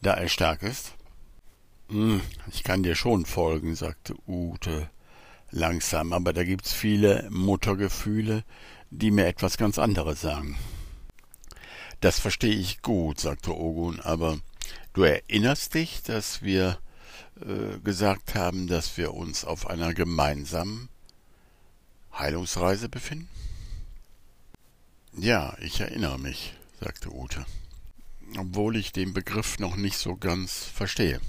da 0.00 0.14
er 0.14 0.28
stark 0.28 0.62
ist? 0.62 0.94
Hm, 1.90 2.22
ich 2.50 2.64
kann 2.64 2.82
dir 2.82 2.94
schon 2.94 3.26
folgen, 3.26 3.74
sagte 3.74 4.14
Ute 4.26 4.88
langsam, 5.50 6.14
aber 6.14 6.32
da 6.32 6.44
gibt's 6.44 6.72
viele 6.72 7.28
Muttergefühle, 7.30 8.42
die 8.90 9.10
mir 9.10 9.26
etwas 9.26 9.58
ganz 9.58 9.78
anderes 9.78 10.22
sagen. 10.22 10.56
Das 12.00 12.18
verstehe 12.18 12.54
ich 12.54 12.80
gut, 12.80 13.20
sagte 13.20 13.54
Ogun, 13.54 14.00
aber 14.00 14.38
du 14.94 15.02
erinnerst 15.02 15.74
dich, 15.74 16.02
dass 16.02 16.40
wir 16.40 16.78
äh, 17.40 17.78
gesagt 17.84 18.34
haben, 18.34 18.66
dass 18.66 18.96
wir 18.96 19.12
uns 19.12 19.44
auf 19.44 19.68
einer 19.68 19.92
gemeinsamen 19.92 20.88
Heilungsreise 22.18 22.88
befinden? 22.88 23.28
Ja, 25.16 25.56
ich 25.60 25.80
erinnere 25.80 26.18
mich, 26.18 26.54
sagte 26.80 27.14
Ute, 27.14 27.44
obwohl 28.38 28.76
ich 28.76 28.92
den 28.92 29.12
Begriff 29.12 29.58
noch 29.58 29.76
nicht 29.76 29.98
so 29.98 30.16
ganz 30.16 30.64
verstehe. 30.64 31.20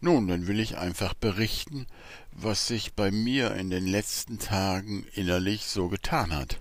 Nun, 0.00 0.28
dann 0.28 0.46
will 0.46 0.60
ich 0.60 0.76
einfach 0.76 1.14
berichten, 1.14 1.86
was 2.32 2.66
sich 2.66 2.92
bei 2.92 3.10
mir 3.10 3.54
in 3.54 3.70
den 3.70 3.86
letzten 3.86 4.38
Tagen 4.38 5.06
innerlich 5.14 5.64
so 5.64 5.88
getan 5.88 6.34
hat. 6.34 6.60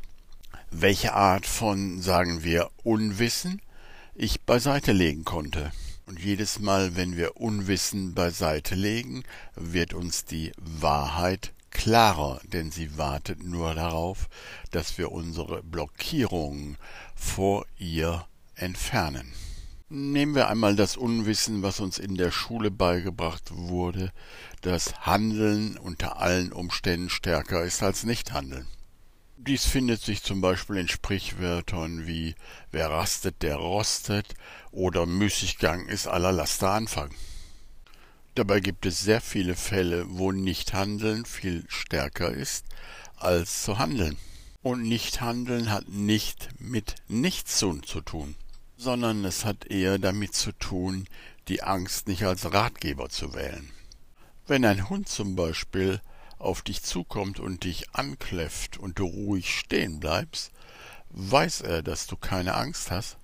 Welche 0.71 1.13
Art 1.13 1.45
von, 1.45 2.01
sagen 2.01 2.43
wir, 2.43 2.69
Unwissen 2.83 3.61
ich 4.15 4.41
beiseite 4.41 4.91
legen 4.91 5.23
konnte. 5.23 5.71
Und 6.05 6.19
jedes 6.19 6.59
Mal, 6.59 6.95
wenn 6.95 7.17
wir 7.17 7.37
Unwissen 7.37 8.13
beiseite 8.13 8.75
legen, 8.75 9.23
wird 9.55 9.93
uns 9.93 10.25
die 10.25 10.51
Wahrheit 10.57 11.53
klarer, 11.73 12.39
denn 12.45 12.71
sie 12.71 12.97
wartet 12.97 13.43
nur 13.43 13.75
darauf, 13.75 14.29
dass 14.71 14.97
wir 14.97 15.11
unsere 15.11 15.63
Blockierungen 15.63 16.77
vor 17.15 17.65
ihr 17.77 18.25
entfernen. 18.55 19.33
Nehmen 19.89 20.33
wir 20.33 20.47
einmal 20.47 20.75
das 20.75 20.97
Unwissen, 20.97 21.61
was 21.61 21.79
uns 21.79 21.99
in 21.99 22.15
der 22.15 22.31
Schule 22.31 22.71
beigebracht 22.71 23.51
wurde, 23.51 24.11
dass 24.61 25.01
Handeln 25.01 25.77
unter 25.77 26.19
allen 26.19 26.51
Umständen 26.51 27.09
stärker 27.09 27.63
ist 27.63 27.83
als 27.83 28.03
Nichthandeln. 28.03 28.67
Dies 29.37 29.65
findet 29.65 30.01
sich 30.01 30.23
zum 30.23 30.39
Beispiel 30.39 30.77
in 30.77 30.87
Sprichwörtern 30.87 32.07
wie 32.07 32.33
wer 32.71 32.89
rastet, 32.89 33.41
der 33.41 33.57
rostet 33.57 34.35
oder 34.71 35.05
Müßiggang 35.05 35.87
ist 35.87 36.07
aller 36.07 36.31
Laster 36.31 36.69
Anfang. 36.69 37.09
Dabei 38.35 38.59
gibt 38.59 38.85
es 38.85 38.99
sehr 39.01 39.21
viele 39.21 39.55
Fälle, 39.55 40.05
wo 40.09 40.31
Nichthandeln 40.31 41.25
viel 41.25 41.65
stärker 41.67 42.31
ist 42.31 42.65
als 43.17 43.63
zu 43.63 43.77
handeln. 43.77 44.17
Und 44.61 44.83
Nichthandeln 44.83 45.69
hat 45.69 45.89
nicht 45.89 46.49
mit 46.59 46.95
Nichtstun 47.07 47.83
zu 47.83 48.01
tun 48.01 48.35
sondern 48.83 49.23
es 49.25 49.45
hat 49.45 49.65
eher 49.65 49.97
damit 49.97 50.35
zu 50.35 50.51
tun, 50.51 51.07
die 51.47 51.63
Angst 51.63 52.07
nicht 52.07 52.23
als 52.23 52.53
Ratgeber 52.53 53.09
zu 53.09 53.33
wählen. 53.33 53.71
Wenn 54.45 54.65
ein 54.65 54.89
Hund 54.89 55.07
zum 55.07 55.35
Beispiel 55.35 56.01
auf 56.37 56.61
dich 56.61 56.83
zukommt 56.83 57.39
und 57.39 57.63
dich 57.63 57.89
ankläfft 57.93 58.77
und 58.77 58.99
du 58.99 59.05
ruhig 59.05 59.49
stehen 59.57 59.99
bleibst, 59.99 60.51
weiß 61.09 61.61
er, 61.61 61.81
dass 61.81 62.07
du 62.07 62.17
keine 62.17 62.55
Angst 62.55 62.91
hast 62.91 63.17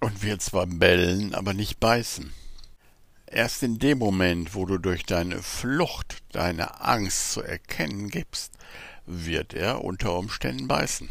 und 0.00 0.22
wird 0.22 0.42
zwar 0.42 0.66
bellen, 0.66 1.34
aber 1.34 1.54
nicht 1.54 1.80
beißen. 1.80 2.32
Erst 3.34 3.64
in 3.64 3.80
dem 3.80 3.98
Moment, 3.98 4.54
wo 4.54 4.64
du 4.64 4.78
durch 4.78 5.02
deine 5.06 5.42
Flucht 5.42 6.22
deine 6.30 6.80
Angst 6.82 7.32
zu 7.32 7.42
erkennen 7.42 8.08
gibst, 8.08 8.52
wird 9.06 9.54
er 9.54 9.82
unter 9.82 10.16
Umständen 10.16 10.68
beißen. 10.68 11.08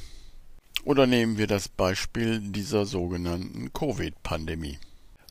Oder 0.85 1.05
nehmen 1.05 1.37
wir 1.37 1.47
das 1.47 1.67
Beispiel 1.67 2.39
dieser 2.39 2.85
sogenannten 2.85 3.73
Covid-Pandemie. 3.73 4.79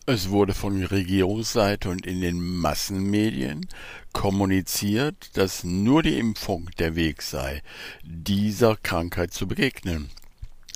Es 0.04 0.28
wurde 0.28 0.52
von 0.52 0.84
Regierungsseite 0.84 1.88
und 1.88 2.06
in 2.06 2.20
den 2.20 2.58
Massenmedien 2.58 3.66
kommuniziert, 4.12 5.38
dass 5.38 5.64
nur 5.64 6.02
die 6.02 6.18
Impfung 6.18 6.68
der 6.78 6.94
Weg 6.94 7.22
sei, 7.22 7.62
dieser 8.02 8.76
Krankheit 8.76 9.32
zu 9.32 9.48
begegnen, 9.48 10.10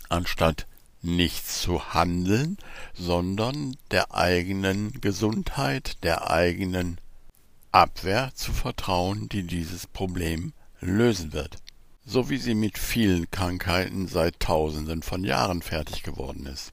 anstatt 0.09 0.67
nichts 1.07 1.63
zu 1.63 1.95
handeln, 1.95 2.59
sondern 2.95 3.77
der 3.91 4.15
eigenen 4.15 5.01
Gesundheit, 5.01 6.03
der 6.03 6.31
eigenen 6.31 6.99
Abwehr 7.73 8.33
zu 8.35 8.53
vertrauen, 8.53 9.29
die 9.29 9.45
dieses 9.45 9.87
Problem 9.87 10.53
lösen 10.81 11.33
wird 11.33 11.59
so 12.07 12.31
wie 12.31 12.39
sie 12.39 12.55
mit 12.55 12.79
vielen 12.79 13.31
Krankheiten 13.31 14.07
seit 14.07 14.39
Tausenden 14.39 15.03
von 15.03 15.25
Jahren 15.25 15.61
fertig 15.61 16.05
geworden 16.05 16.47
ist. 16.47 16.71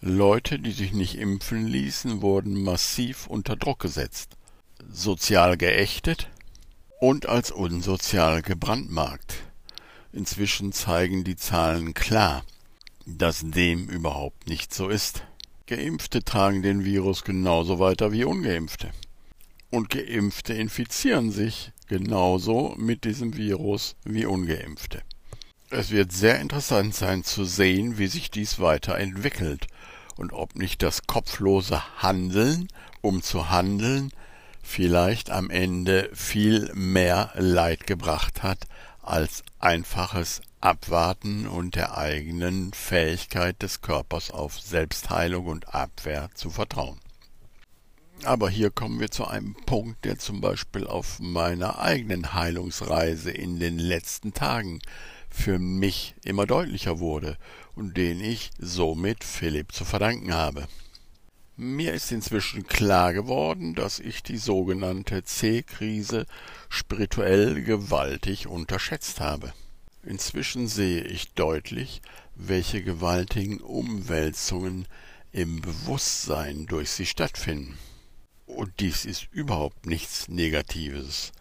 Leute, 0.00 0.60
die 0.60 0.70
sich 0.70 0.92
nicht 0.92 1.16
impfen 1.16 1.66
ließen, 1.66 2.22
wurden 2.22 2.62
massiv 2.62 3.26
unter 3.26 3.56
Druck 3.56 3.80
gesetzt, 3.80 4.36
sozial 4.88 5.56
geächtet 5.56 6.28
und 7.00 7.26
als 7.26 7.50
unsozial 7.50 8.40
gebrandmarkt. 8.42 9.34
Inzwischen 10.12 10.72
zeigen 10.72 11.24
die 11.24 11.36
Zahlen 11.36 11.92
klar, 11.92 12.44
dass 13.16 13.40
dem 13.42 13.88
überhaupt 13.88 14.48
nicht 14.48 14.74
so 14.74 14.88
ist. 14.88 15.24
Geimpfte 15.66 16.22
tragen 16.22 16.62
den 16.62 16.84
Virus 16.84 17.24
genauso 17.24 17.78
weiter 17.78 18.12
wie 18.12 18.24
ungeimpfte. 18.24 18.90
Und 19.70 19.90
Geimpfte 19.90 20.52
infizieren 20.54 21.30
sich 21.30 21.72
genauso 21.88 22.74
mit 22.76 23.04
diesem 23.04 23.36
Virus 23.36 23.96
wie 24.04 24.26
ungeimpfte. 24.26 25.02
Es 25.70 25.90
wird 25.90 26.12
sehr 26.12 26.40
interessant 26.40 26.94
sein 26.94 27.24
zu 27.24 27.44
sehen, 27.44 27.98
wie 27.98 28.06
sich 28.06 28.30
dies 28.30 28.58
weiterentwickelt 28.58 29.66
und 30.16 30.32
ob 30.32 30.54
nicht 30.54 30.82
das 30.82 31.06
kopflose 31.06 31.82
Handeln, 32.02 32.68
um 33.00 33.22
zu 33.22 33.50
handeln, 33.50 34.10
vielleicht 34.62 35.30
am 35.30 35.50
Ende 35.50 36.10
viel 36.12 36.70
mehr 36.74 37.32
Leid 37.36 37.86
gebracht 37.86 38.42
hat 38.42 38.66
als 39.02 39.42
einfaches 39.58 40.42
Abwarten 40.60 41.46
und 41.46 41.76
der 41.76 41.96
eigenen 41.96 42.72
Fähigkeit 42.72 43.62
des 43.62 43.80
Körpers 43.80 44.30
auf 44.32 44.60
Selbstheilung 44.60 45.46
und 45.46 45.72
Abwehr 45.72 46.30
zu 46.34 46.50
vertrauen. 46.50 46.98
Aber 48.24 48.50
hier 48.50 48.70
kommen 48.70 48.98
wir 48.98 49.12
zu 49.12 49.26
einem 49.26 49.54
Punkt, 49.66 50.04
der 50.04 50.18
zum 50.18 50.40
Beispiel 50.40 50.86
auf 50.88 51.20
meiner 51.20 51.78
eigenen 51.78 52.34
Heilungsreise 52.34 53.30
in 53.30 53.60
den 53.60 53.78
letzten 53.78 54.34
Tagen 54.34 54.80
für 55.30 55.60
mich 55.60 56.16
immer 56.24 56.46
deutlicher 56.46 56.98
wurde 56.98 57.36
und 57.76 57.96
den 57.96 58.20
ich 58.20 58.50
somit 58.58 59.22
Philipp 59.22 59.70
zu 59.72 59.84
verdanken 59.84 60.34
habe. 60.34 60.66
Mir 61.56 61.92
ist 61.92 62.10
inzwischen 62.10 62.66
klar 62.66 63.12
geworden, 63.12 63.74
dass 63.76 64.00
ich 64.00 64.24
die 64.24 64.38
sogenannte 64.38 65.22
C-Krise 65.22 66.26
spirituell 66.68 67.62
gewaltig 67.62 68.48
unterschätzt 68.48 69.20
habe. 69.20 69.52
Inzwischen 70.08 70.68
sehe 70.68 71.02
ich 71.02 71.34
deutlich, 71.34 72.00
welche 72.34 72.82
gewaltigen 72.82 73.60
Umwälzungen 73.60 74.88
im 75.32 75.60
Bewusstsein 75.60 76.64
durch 76.64 76.88
sie 76.92 77.04
stattfinden. 77.04 77.76
Und 78.46 78.72
dies 78.80 79.04
ist 79.04 79.28
überhaupt 79.32 79.84
nichts 79.84 80.28
Negatives. 80.28 81.32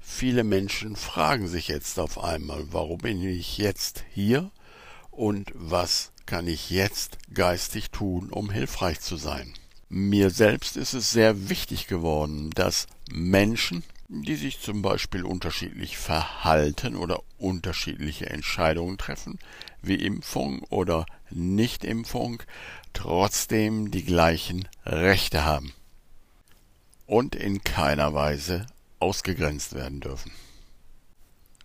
Viele 0.00 0.42
Menschen 0.42 0.96
fragen 0.96 1.46
sich 1.46 1.68
jetzt 1.68 2.00
auf 2.00 2.18
einmal, 2.18 2.64
warum 2.72 2.98
bin 2.98 3.22
ich 3.22 3.58
jetzt 3.58 4.02
hier 4.12 4.50
und 5.12 5.52
was 5.54 6.10
kann 6.26 6.48
ich 6.48 6.70
jetzt 6.70 7.18
geistig 7.32 7.92
tun, 7.92 8.30
um 8.30 8.50
hilfreich 8.50 8.98
zu 8.98 9.16
sein. 9.16 9.54
Mir 9.88 10.30
selbst 10.30 10.76
ist 10.76 10.94
es 10.94 11.12
sehr 11.12 11.48
wichtig 11.48 11.86
geworden, 11.86 12.50
dass 12.50 12.88
Menschen, 13.08 13.84
die 14.08 14.36
sich 14.36 14.60
zum 14.60 14.82
Beispiel 14.82 15.24
unterschiedlich 15.24 15.98
verhalten 15.98 16.96
oder 16.96 17.22
unterschiedliche 17.38 18.30
Entscheidungen 18.30 18.98
treffen, 18.98 19.38
wie 19.82 19.96
Impfung 19.96 20.62
oder 20.70 21.06
Nichtimpfung, 21.30 22.42
trotzdem 22.92 23.90
die 23.90 24.04
gleichen 24.04 24.68
Rechte 24.84 25.44
haben 25.44 25.72
und 27.06 27.34
in 27.34 27.62
keiner 27.64 28.14
Weise 28.14 28.66
ausgegrenzt 28.98 29.74
werden 29.74 30.00
dürfen. 30.00 30.32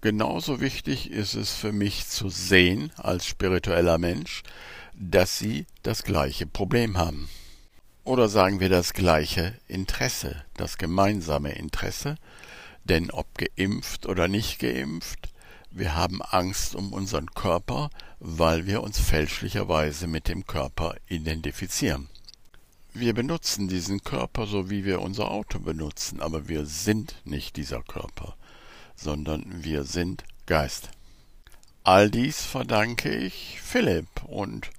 Genauso 0.01 0.59
wichtig 0.61 1.11
ist 1.11 1.35
es 1.35 1.53
für 1.53 1.71
mich 1.71 2.07
zu 2.07 2.29
sehen 2.29 2.91
als 2.97 3.27
spiritueller 3.27 3.99
Mensch, 3.99 4.41
dass 4.93 5.37
sie 5.37 5.67
das 5.83 6.03
gleiche 6.03 6.47
Problem 6.47 6.97
haben. 6.97 7.29
Oder 8.03 8.29
sagen 8.29 8.59
wir 8.59 8.69
das 8.69 8.93
gleiche 8.93 9.53
Interesse, 9.67 10.43
das 10.57 10.79
gemeinsame 10.79 11.51
Interesse, 11.51 12.15
denn 12.83 13.11
ob 13.11 13.27
geimpft 13.37 14.07
oder 14.07 14.27
nicht 14.27 14.57
geimpft, 14.59 15.29
wir 15.69 15.95
haben 15.95 16.21
Angst 16.23 16.73
um 16.73 16.93
unseren 16.93 17.27
Körper, 17.27 17.91
weil 18.19 18.65
wir 18.65 18.81
uns 18.81 18.99
fälschlicherweise 18.99 20.07
mit 20.07 20.27
dem 20.27 20.47
Körper 20.47 20.95
identifizieren. 21.07 22.09
Wir 22.93 23.13
benutzen 23.13 23.67
diesen 23.67 24.03
Körper 24.03 24.47
so 24.47 24.69
wie 24.71 24.83
wir 24.83 25.01
unser 25.01 25.29
Auto 25.29 25.59
benutzen, 25.59 26.21
aber 26.21 26.49
wir 26.49 26.65
sind 26.65 27.15
nicht 27.23 27.55
dieser 27.55 27.83
Körper, 27.83 28.35
sondern 28.95 29.63
wir 29.63 29.83
sind 29.83 30.23
Geist. 30.47 30.89
All 31.83 32.09
dies 32.09 32.41
verdanke 32.41 33.15
ich 33.15 33.61
Philipp 33.61 34.23
und 34.25 34.71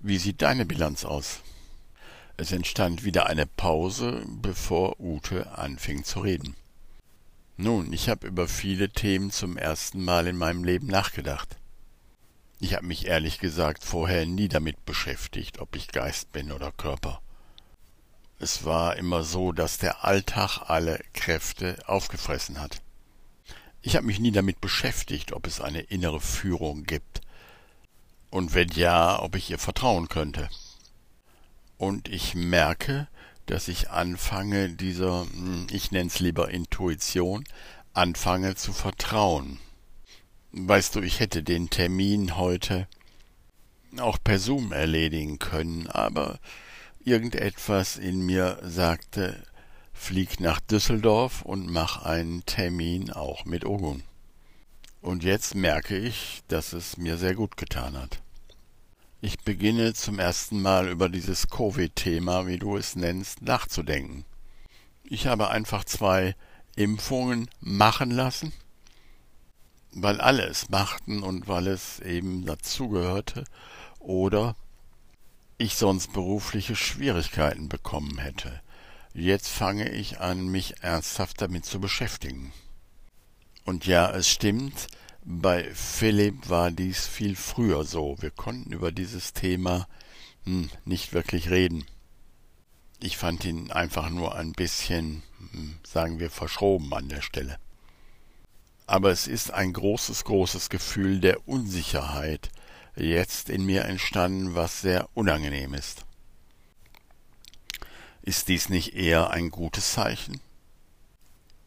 wie 0.00 0.18
sieht 0.18 0.42
deine 0.42 0.66
Bilanz 0.66 1.04
aus? 1.04 1.40
Es 2.36 2.50
entstand 2.50 3.04
wieder 3.04 3.26
eine 3.26 3.46
Pause, 3.46 4.24
bevor 4.26 4.98
Ute 4.98 5.56
anfing 5.56 6.02
zu 6.02 6.20
reden. 6.20 6.56
Nun, 7.56 7.92
ich 7.92 8.08
habe 8.08 8.26
über 8.26 8.48
viele 8.48 8.90
Themen 8.90 9.30
zum 9.30 9.56
ersten 9.56 10.02
Mal 10.04 10.26
in 10.26 10.36
meinem 10.36 10.64
Leben 10.64 10.88
nachgedacht. 10.88 11.56
Ich 12.58 12.74
habe 12.74 12.86
mich 12.86 13.06
ehrlich 13.06 13.38
gesagt 13.38 13.84
vorher 13.84 14.26
nie 14.26 14.48
damit 14.48 14.84
beschäftigt, 14.84 15.60
ob 15.60 15.76
ich 15.76 15.88
Geist 15.88 16.32
bin 16.32 16.50
oder 16.50 16.72
Körper. 16.72 17.20
Es 18.40 18.64
war 18.64 18.96
immer 18.96 19.22
so, 19.22 19.52
dass 19.52 19.78
der 19.78 20.04
Alltag 20.04 20.58
alle 20.66 21.00
Kräfte 21.12 21.76
aufgefressen 21.86 22.60
hat. 22.60 22.82
Ich 23.80 23.94
habe 23.94 24.06
mich 24.06 24.18
nie 24.18 24.32
damit 24.32 24.60
beschäftigt, 24.60 25.32
ob 25.32 25.46
es 25.46 25.60
eine 25.60 25.82
innere 25.82 26.20
Führung 26.20 26.82
gibt. 26.84 27.20
Und 28.30 28.54
wenn 28.54 28.70
ja, 28.70 29.22
ob 29.22 29.36
ich 29.36 29.50
ihr 29.50 29.58
vertrauen 29.58 30.08
könnte. 30.08 30.48
Und 31.78 32.08
ich 32.08 32.34
merke, 32.34 33.08
dass 33.46 33.68
ich 33.68 33.90
anfange, 33.90 34.70
dieser, 34.70 35.26
hm, 35.26 35.66
ich 35.70 35.90
nenn's 35.90 36.20
lieber 36.20 36.50
Intuition, 36.50 37.44
anfange 37.92 38.54
zu 38.54 38.72
vertrauen. 38.72 39.58
Weißt 40.52 40.94
du, 40.94 41.00
ich 41.00 41.20
hätte 41.20 41.42
den 41.42 41.70
Termin 41.70 42.36
heute 42.36 42.88
auch 43.98 44.18
per 44.22 44.38
Zoom 44.38 44.72
erledigen 44.72 45.38
können, 45.38 45.86
aber 45.86 46.38
irgendetwas 47.04 47.96
in 47.96 48.24
mir 48.24 48.58
sagte, 48.62 49.42
flieg 49.92 50.40
nach 50.40 50.60
Düsseldorf 50.60 51.42
und 51.42 51.70
mach 51.70 52.02
einen 52.04 52.44
Termin 52.46 53.10
auch 53.10 53.44
mit 53.44 53.64
Ogun. 53.64 54.02
Und 55.00 55.22
jetzt 55.22 55.54
merke 55.54 55.96
ich, 55.98 56.42
dass 56.48 56.72
es 56.72 56.96
mir 56.96 57.18
sehr 57.18 57.34
gut 57.34 57.56
getan 57.56 57.96
hat. 57.96 58.23
Ich 59.24 59.38
beginne 59.38 59.94
zum 59.94 60.18
ersten 60.18 60.60
Mal 60.60 60.86
über 60.86 61.08
dieses 61.08 61.48
Covid-Thema, 61.48 62.46
wie 62.46 62.58
du 62.58 62.76
es 62.76 62.94
nennst, 62.94 63.40
nachzudenken. 63.40 64.26
Ich 65.02 65.26
habe 65.28 65.48
einfach 65.48 65.84
zwei 65.84 66.36
Impfungen 66.76 67.48
machen 67.58 68.10
lassen, 68.10 68.52
weil 69.92 70.20
alle 70.20 70.44
es 70.44 70.68
machten 70.68 71.22
und 71.22 71.48
weil 71.48 71.68
es 71.68 72.00
eben 72.00 72.44
dazugehörte, 72.44 73.44
oder 73.98 74.56
ich 75.56 75.76
sonst 75.76 76.12
berufliche 76.12 76.76
Schwierigkeiten 76.76 77.70
bekommen 77.70 78.18
hätte. 78.18 78.60
Jetzt 79.14 79.48
fange 79.48 79.88
ich 79.88 80.20
an, 80.20 80.48
mich 80.48 80.82
ernsthaft 80.82 81.40
damit 81.40 81.64
zu 81.64 81.80
beschäftigen. 81.80 82.52
Und 83.64 83.86
ja, 83.86 84.10
es 84.10 84.28
stimmt, 84.28 84.88
bei 85.24 85.72
Philipp 85.74 86.50
war 86.50 86.70
dies 86.70 87.06
viel 87.06 87.34
früher 87.34 87.84
so. 87.84 88.16
Wir 88.20 88.30
konnten 88.30 88.72
über 88.72 88.92
dieses 88.92 89.32
Thema 89.32 89.88
hm, 90.44 90.68
nicht 90.84 91.14
wirklich 91.14 91.50
reden. 91.50 91.86
Ich 93.00 93.16
fand 93.16 93.44
ihn 93.44 93.70
einfach 93.70 94.10
nur 94.10 94.34
ein 94.34 94.52
bisschen, 94.52 95.22
hm, 95.52 95.78
sagen 95.86 96.20
wir, 96.20 96.30
verschoben 96.30 96.92
an 96.92 97.08
der 97.08 97.22
Stelle. 97.22 97.58
Aber 98.86 99.10
es 99.10 99.26
ist 99.26 99.50
ein 99.50 99.72
großes, 99.72 100.24
großes 100.24 100.68
Gefühl 100.68 101.20
der 101.20 101.48
Unsicherheit 101.48 102.50
jetzt 102.94 103.48
in 103.48 103.64
mir 103.64 103.86
entstanden, 103.86 104.54
was 104.54 104.82
sehr 104.82 105.08
unangenehm 105.14 105.72
ist. 105.72 106.04
Ist 108.20 108.48
dies 108.48 108.68
nicht 108.68 108.94
eher 108.94 109.30
ein 109.30 109.50
gutes 109.50 109.92
Zeichen? 109.92 110.40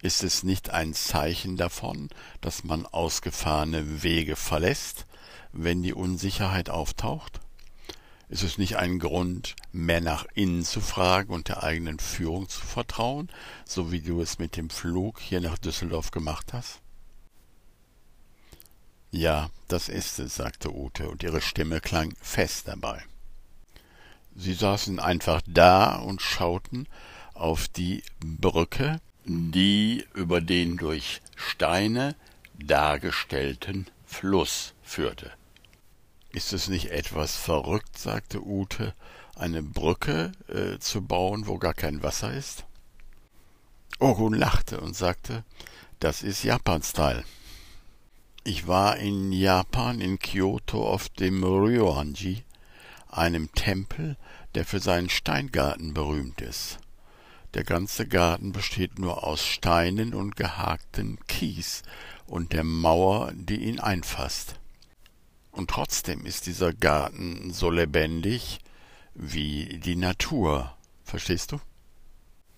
Ist 0.08 0.24
es 0.24 0.44
nicht 0.44 0.70
ein 0.70 0.94
Zeichen 0.94 1.58
davon, 1.58 2.08
dass 2.40 2.64
man 2.64 2.86
ausgefahrene 2.86 4.04
Wege 4.04 4.38
verlässt, 4.38 5.06
wenn 5.52 5.84
die 5.84 5.94
Unsicherheit 5.94 6.70
auftaucht? 6.70 7.42
Ist 8.30 8.42
es 8.42 8.58
nicht 8.58 8.78
ein 8.78 9.00
Grund, 9.00 9.58
mehr 9.74 10.00
nach 10.00 10.26
innen 10.34 10.64
zu 10.64 10.80
fragen 10.80 11.34
und 11.34 11.50
der 11.50 11.62
eigenen 11.62 12.00
Führung 12.00 12.48
zu 12.48 12.62
vertrauen, 12.62 13.28
so 13.66 13.92
wie 13.92 14.00
du 14.00 14.22
es 14.22 14.40
mit 14.40 14.56
dem 14.56 14.70
Flug 14.70 15.20
hier 15.20 15.42
nach 15.42 15.58
Düsseldorf 15.58 16.12
gemacht 16.12 16.54
hast? 16.54 16.80
Ja, 19.12 19.50
das 19.68 19.90
ist 19.90 20.20
es, 20.20 20.36
sagte 20.36 20.74
Ute, 20.74 21.10
und 21.10 21.22
ihre 21.22 21.42
Stimme 21.42 21.82
klang 21.82 22.16
fest 22.22 22.70
dabei. 22.70 23.04
Sie 24.38 24.54
saßen 24.54 25.02
einfach 25.02 25.42
da 25.46 25.98
und 25.98 26.22
schauten 26.22 26.88
auf 27.34 27.68
die 27.68 28.04
Brücke, 28.22 29.02
die 29.28 30.06
über 30.14 30.42
den 30.42 30.78
durch 30.78 31.22
Steine 31.36 32.16
dargestellten 32.58 33.88
Fluss 34.06 34.74
führte. 34.82 35.32
Ist 36.32 36.54
es 36.54 36.70
nicht 36.70 36.92
etwas 36.92 37.36
verrückt, 37.36 37.98
sagte 37.98 38.42
Ute, 38.42 38.94
eine 39.36 39.62
Brücke 39.62 40.32
äh, 40.48 40.80
zu 40.80 41.02
bauen, 41.02 41.46
wo 41.48 41.58
gar 41.58 41.74
kein 41.74 42.02
Wasser 42.04 42.34
ist? 42.34 42.66
Ogun 44.00 44.34
lachte 44.34 44.80
und 44.80 44.96
sagte, 44.96 45.44
das 46.00 46.24
ist 46.24 46.44
Japans-Teil. 46.44 47.24
Ich 48.44 48.68
war 48.68 48.98
in 48.98 49.32
Japan, 49.34 50.00
in 50.00 50.20
Kyoto, 50.20 50.88
auf 50.88 51.10
dem 51.10 51.44
Ryoanji, 51.44 52.44
einem 53.10 53.52
Tempel, 53.54 54.16
der 54.56 54.66
für 54.66 54.80
seinen 54.80 55.10
Steingarten 55.10 55.94
berühmt 55.94 56.42
ist. 56.42 56.80
Der 57.58 57.64
ganze 57.64 58.08
Garten 58.08 58.52
besteht 58.52 59.00
nur 59.00 59.24
aus 59.24 59.44
Steinen 59.44 60.14
und 60.14 60.36
gehakten 60.36 61.18
Kies 61.28 61.82
und 62.28 62.54
der 62.54 62.64
Mauer, 62.64 63.32
die 63.34 63.64
ihn 63.64 63.80
einfasst. 63.80 64.60
Und 65.50 65.72
trotzdem 65.72 66.28
ist 66.28 66.46
dieser 66.46 66.72
Garten 66.72 67.52
so 67.52 67.72
lebendig 67.72 68.60
wie 69.16 69.80
die 69.80 69.96
Natur. 69.96 70.78
Verstehst 71.04 71.52
du? 71.52 71.60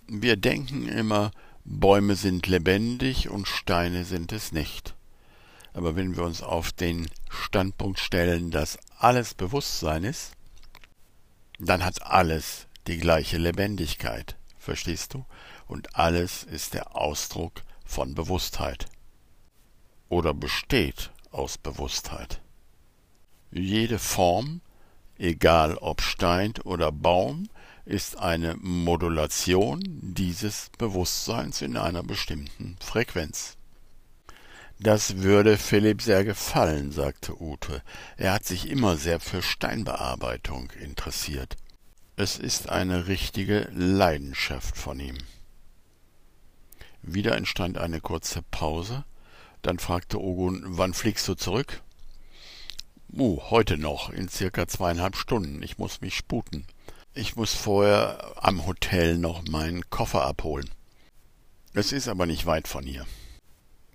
Wir 0.09 0.35
denken 0.35 0.89
immer, 0.89 1.31
Bäume 1.63 2.17
sind 2.17 2.47
lebendig 2.47 3.29
und 3.29 3.47
Steine 3.47 4.03
sind 4.03 4.33
es 4.33 4.51
nicht. 4.51 4.95
Aber 5.71 5.95
wenn 5.95 6.17
wir 6.17 6.25
uns 6.25 6.43
auf 6.43 6.73
den 6.73 7.09
Standpunkt 7.29 7.99
stellen, 7.99 8.51
dass 8.51 8.77
alles 8.97 9.33
Bewusstsein 9.33 10.03
ist, 10.03 10.33
dann 11.57 11.85
hat 11.85 12.01
alles 12.01 12.67
die 12.87 12.97
gleiche 12.97 13.37
Lebendigkeit, 13.37 14.35
verstehst 14.69 15.15
du? 15.15 15.25
Und 15.67 15.95
alles 15.95 16.43
ist 16.43 16.75
der 16.75 16.95
Ausdruck 16.95 17.63
von 17.83 18.13
Bewusstheit. 18.13 18.85
Oder 20.09 20.35
besteht 20.35 21.09
aus 21.31 21.57
Bewusstheit. 21.57 22.39
Jede 23.51 23.97
Form, 23.97 24.61
egal 25.17 25.75
ob 25.77 26.01
Stein 26.01 26.53
oder 26.63 26.91
Baum, 26.91 27.49
ist 27.85 28.19
eine 28.19 28.57
Modulation 28.57 29.81
dieses 29.83 30.69
Bewusstseins 30.77 31.63
in 31.63 31.75
einer 31.75 32.03
bestimmten 32.03 32.77
Frequenz. 32.79 33.57
Das 34.79 35.17
würde 35.17 35.57
Philipp 35.57 36.03
sehr 36.03 36.23
gefallen, 36.23 36.91
sagte 36.91 37.41
Ute. 37.41 37.81
Er 38.17 38.33
hat 38.33 38.45
sich 38.45 38.69
immer 38.69 38.97
sehr 38.97 39.19
für 39.19 39.41
Steinbearbeitung 39.41 40.69
interessiert. 40.79 41.57
Es 42.19 42.37
ist 42.37 42.67
eine 42.67 43.07
richtige 43.07 43.69
Leidenschaft 43.73 44.75
von 44.75 44.99
ihm. 44.99 45.17
Wieder 47.01 47.37
entstand 47.37 47.77
eine 47.77 48.01
kurze 48.01 48.41
Pause. 48.41 49.05
Dann 49.61 49.79
fragte 49.79 50.19
Ogun, 50.19 50.61
wann 50.65 50.93
fliegst 50.93 51.25
du 51.29 51.35
zurück? 51.35 51.81
Uh, 53.13 53.39
heute 53.51 53.77
noch, 53.77 54.09
in 54.09 54.27
circa 54.27 54.67
zweieinhalb 54.67 55.15
Stunden. 55.15 55.63
Ich 55.63 55.77
muss 55.77 56.01
mich 56.01 56.13
sputen. 56.13 56.65
Ich 57.13 57.37
muss 57.37 57.53
vorher 57.53 58.33
am 58.35 58.65
Hotel 58.65 59.17
noch 59.17 59.47
meinen 59.47 59.89
Koffer 59.89 60.25
abholen. 60.25 60.69
Es 61.73 61.93
ist 61.93 62.09
aber 62.09 62.25
nicht 62.25 62.45
weit 62.45 62.67
von 62.67 62.83
hier. 62.83 63.05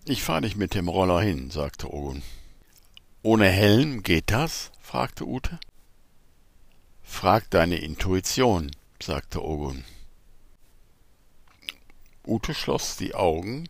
Ich 0.07 0.23
fahre 0.23 0.41
dich 0.41 0.57
mit 0.57 0.73
dem 0.73 0.89
Roller 0.89 1.21
hin, 1.21 1.51
sagte 1.51 1.93
Ogun. 1.93 2.23
Ohne 3.23 3.51
Helm 3.51 4.03
geht 4.03 4.31
das? 4.31 4.73
fragte 4.81 5.27
Ute. 5.27 5.61
Frag 7.05 7.49
deine 7.51 7.77
Intuition, 7.77 8.71
sagte 9.01 9.45
Ogun. 9.45 9.85
Ute 12.27 12.55
schloss 12.55 12.97
die 12.97 13.15
Augen 13.15 13.69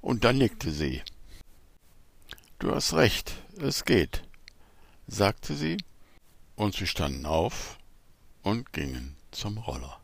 und 0.00 0.24
dann 0.24 0.38
nickte 0.38 0.72
sie. 0.72 1.02
Du 2.58 2.74
hast 2.74 2.94
recht, 2.94 3.34
es 3.58 3.84
geht, 3.84 4.24
sagte 5.06 5.54
sie, 5.54 5.76
und 6.56 6.74
sie 6.74 6.86
standen 6.86 7.26
auf 7.26 7.78
und 8.42 8.72
gingen 8.72 9.16
zum 9.30 9.58
Roller. 9.58 10.00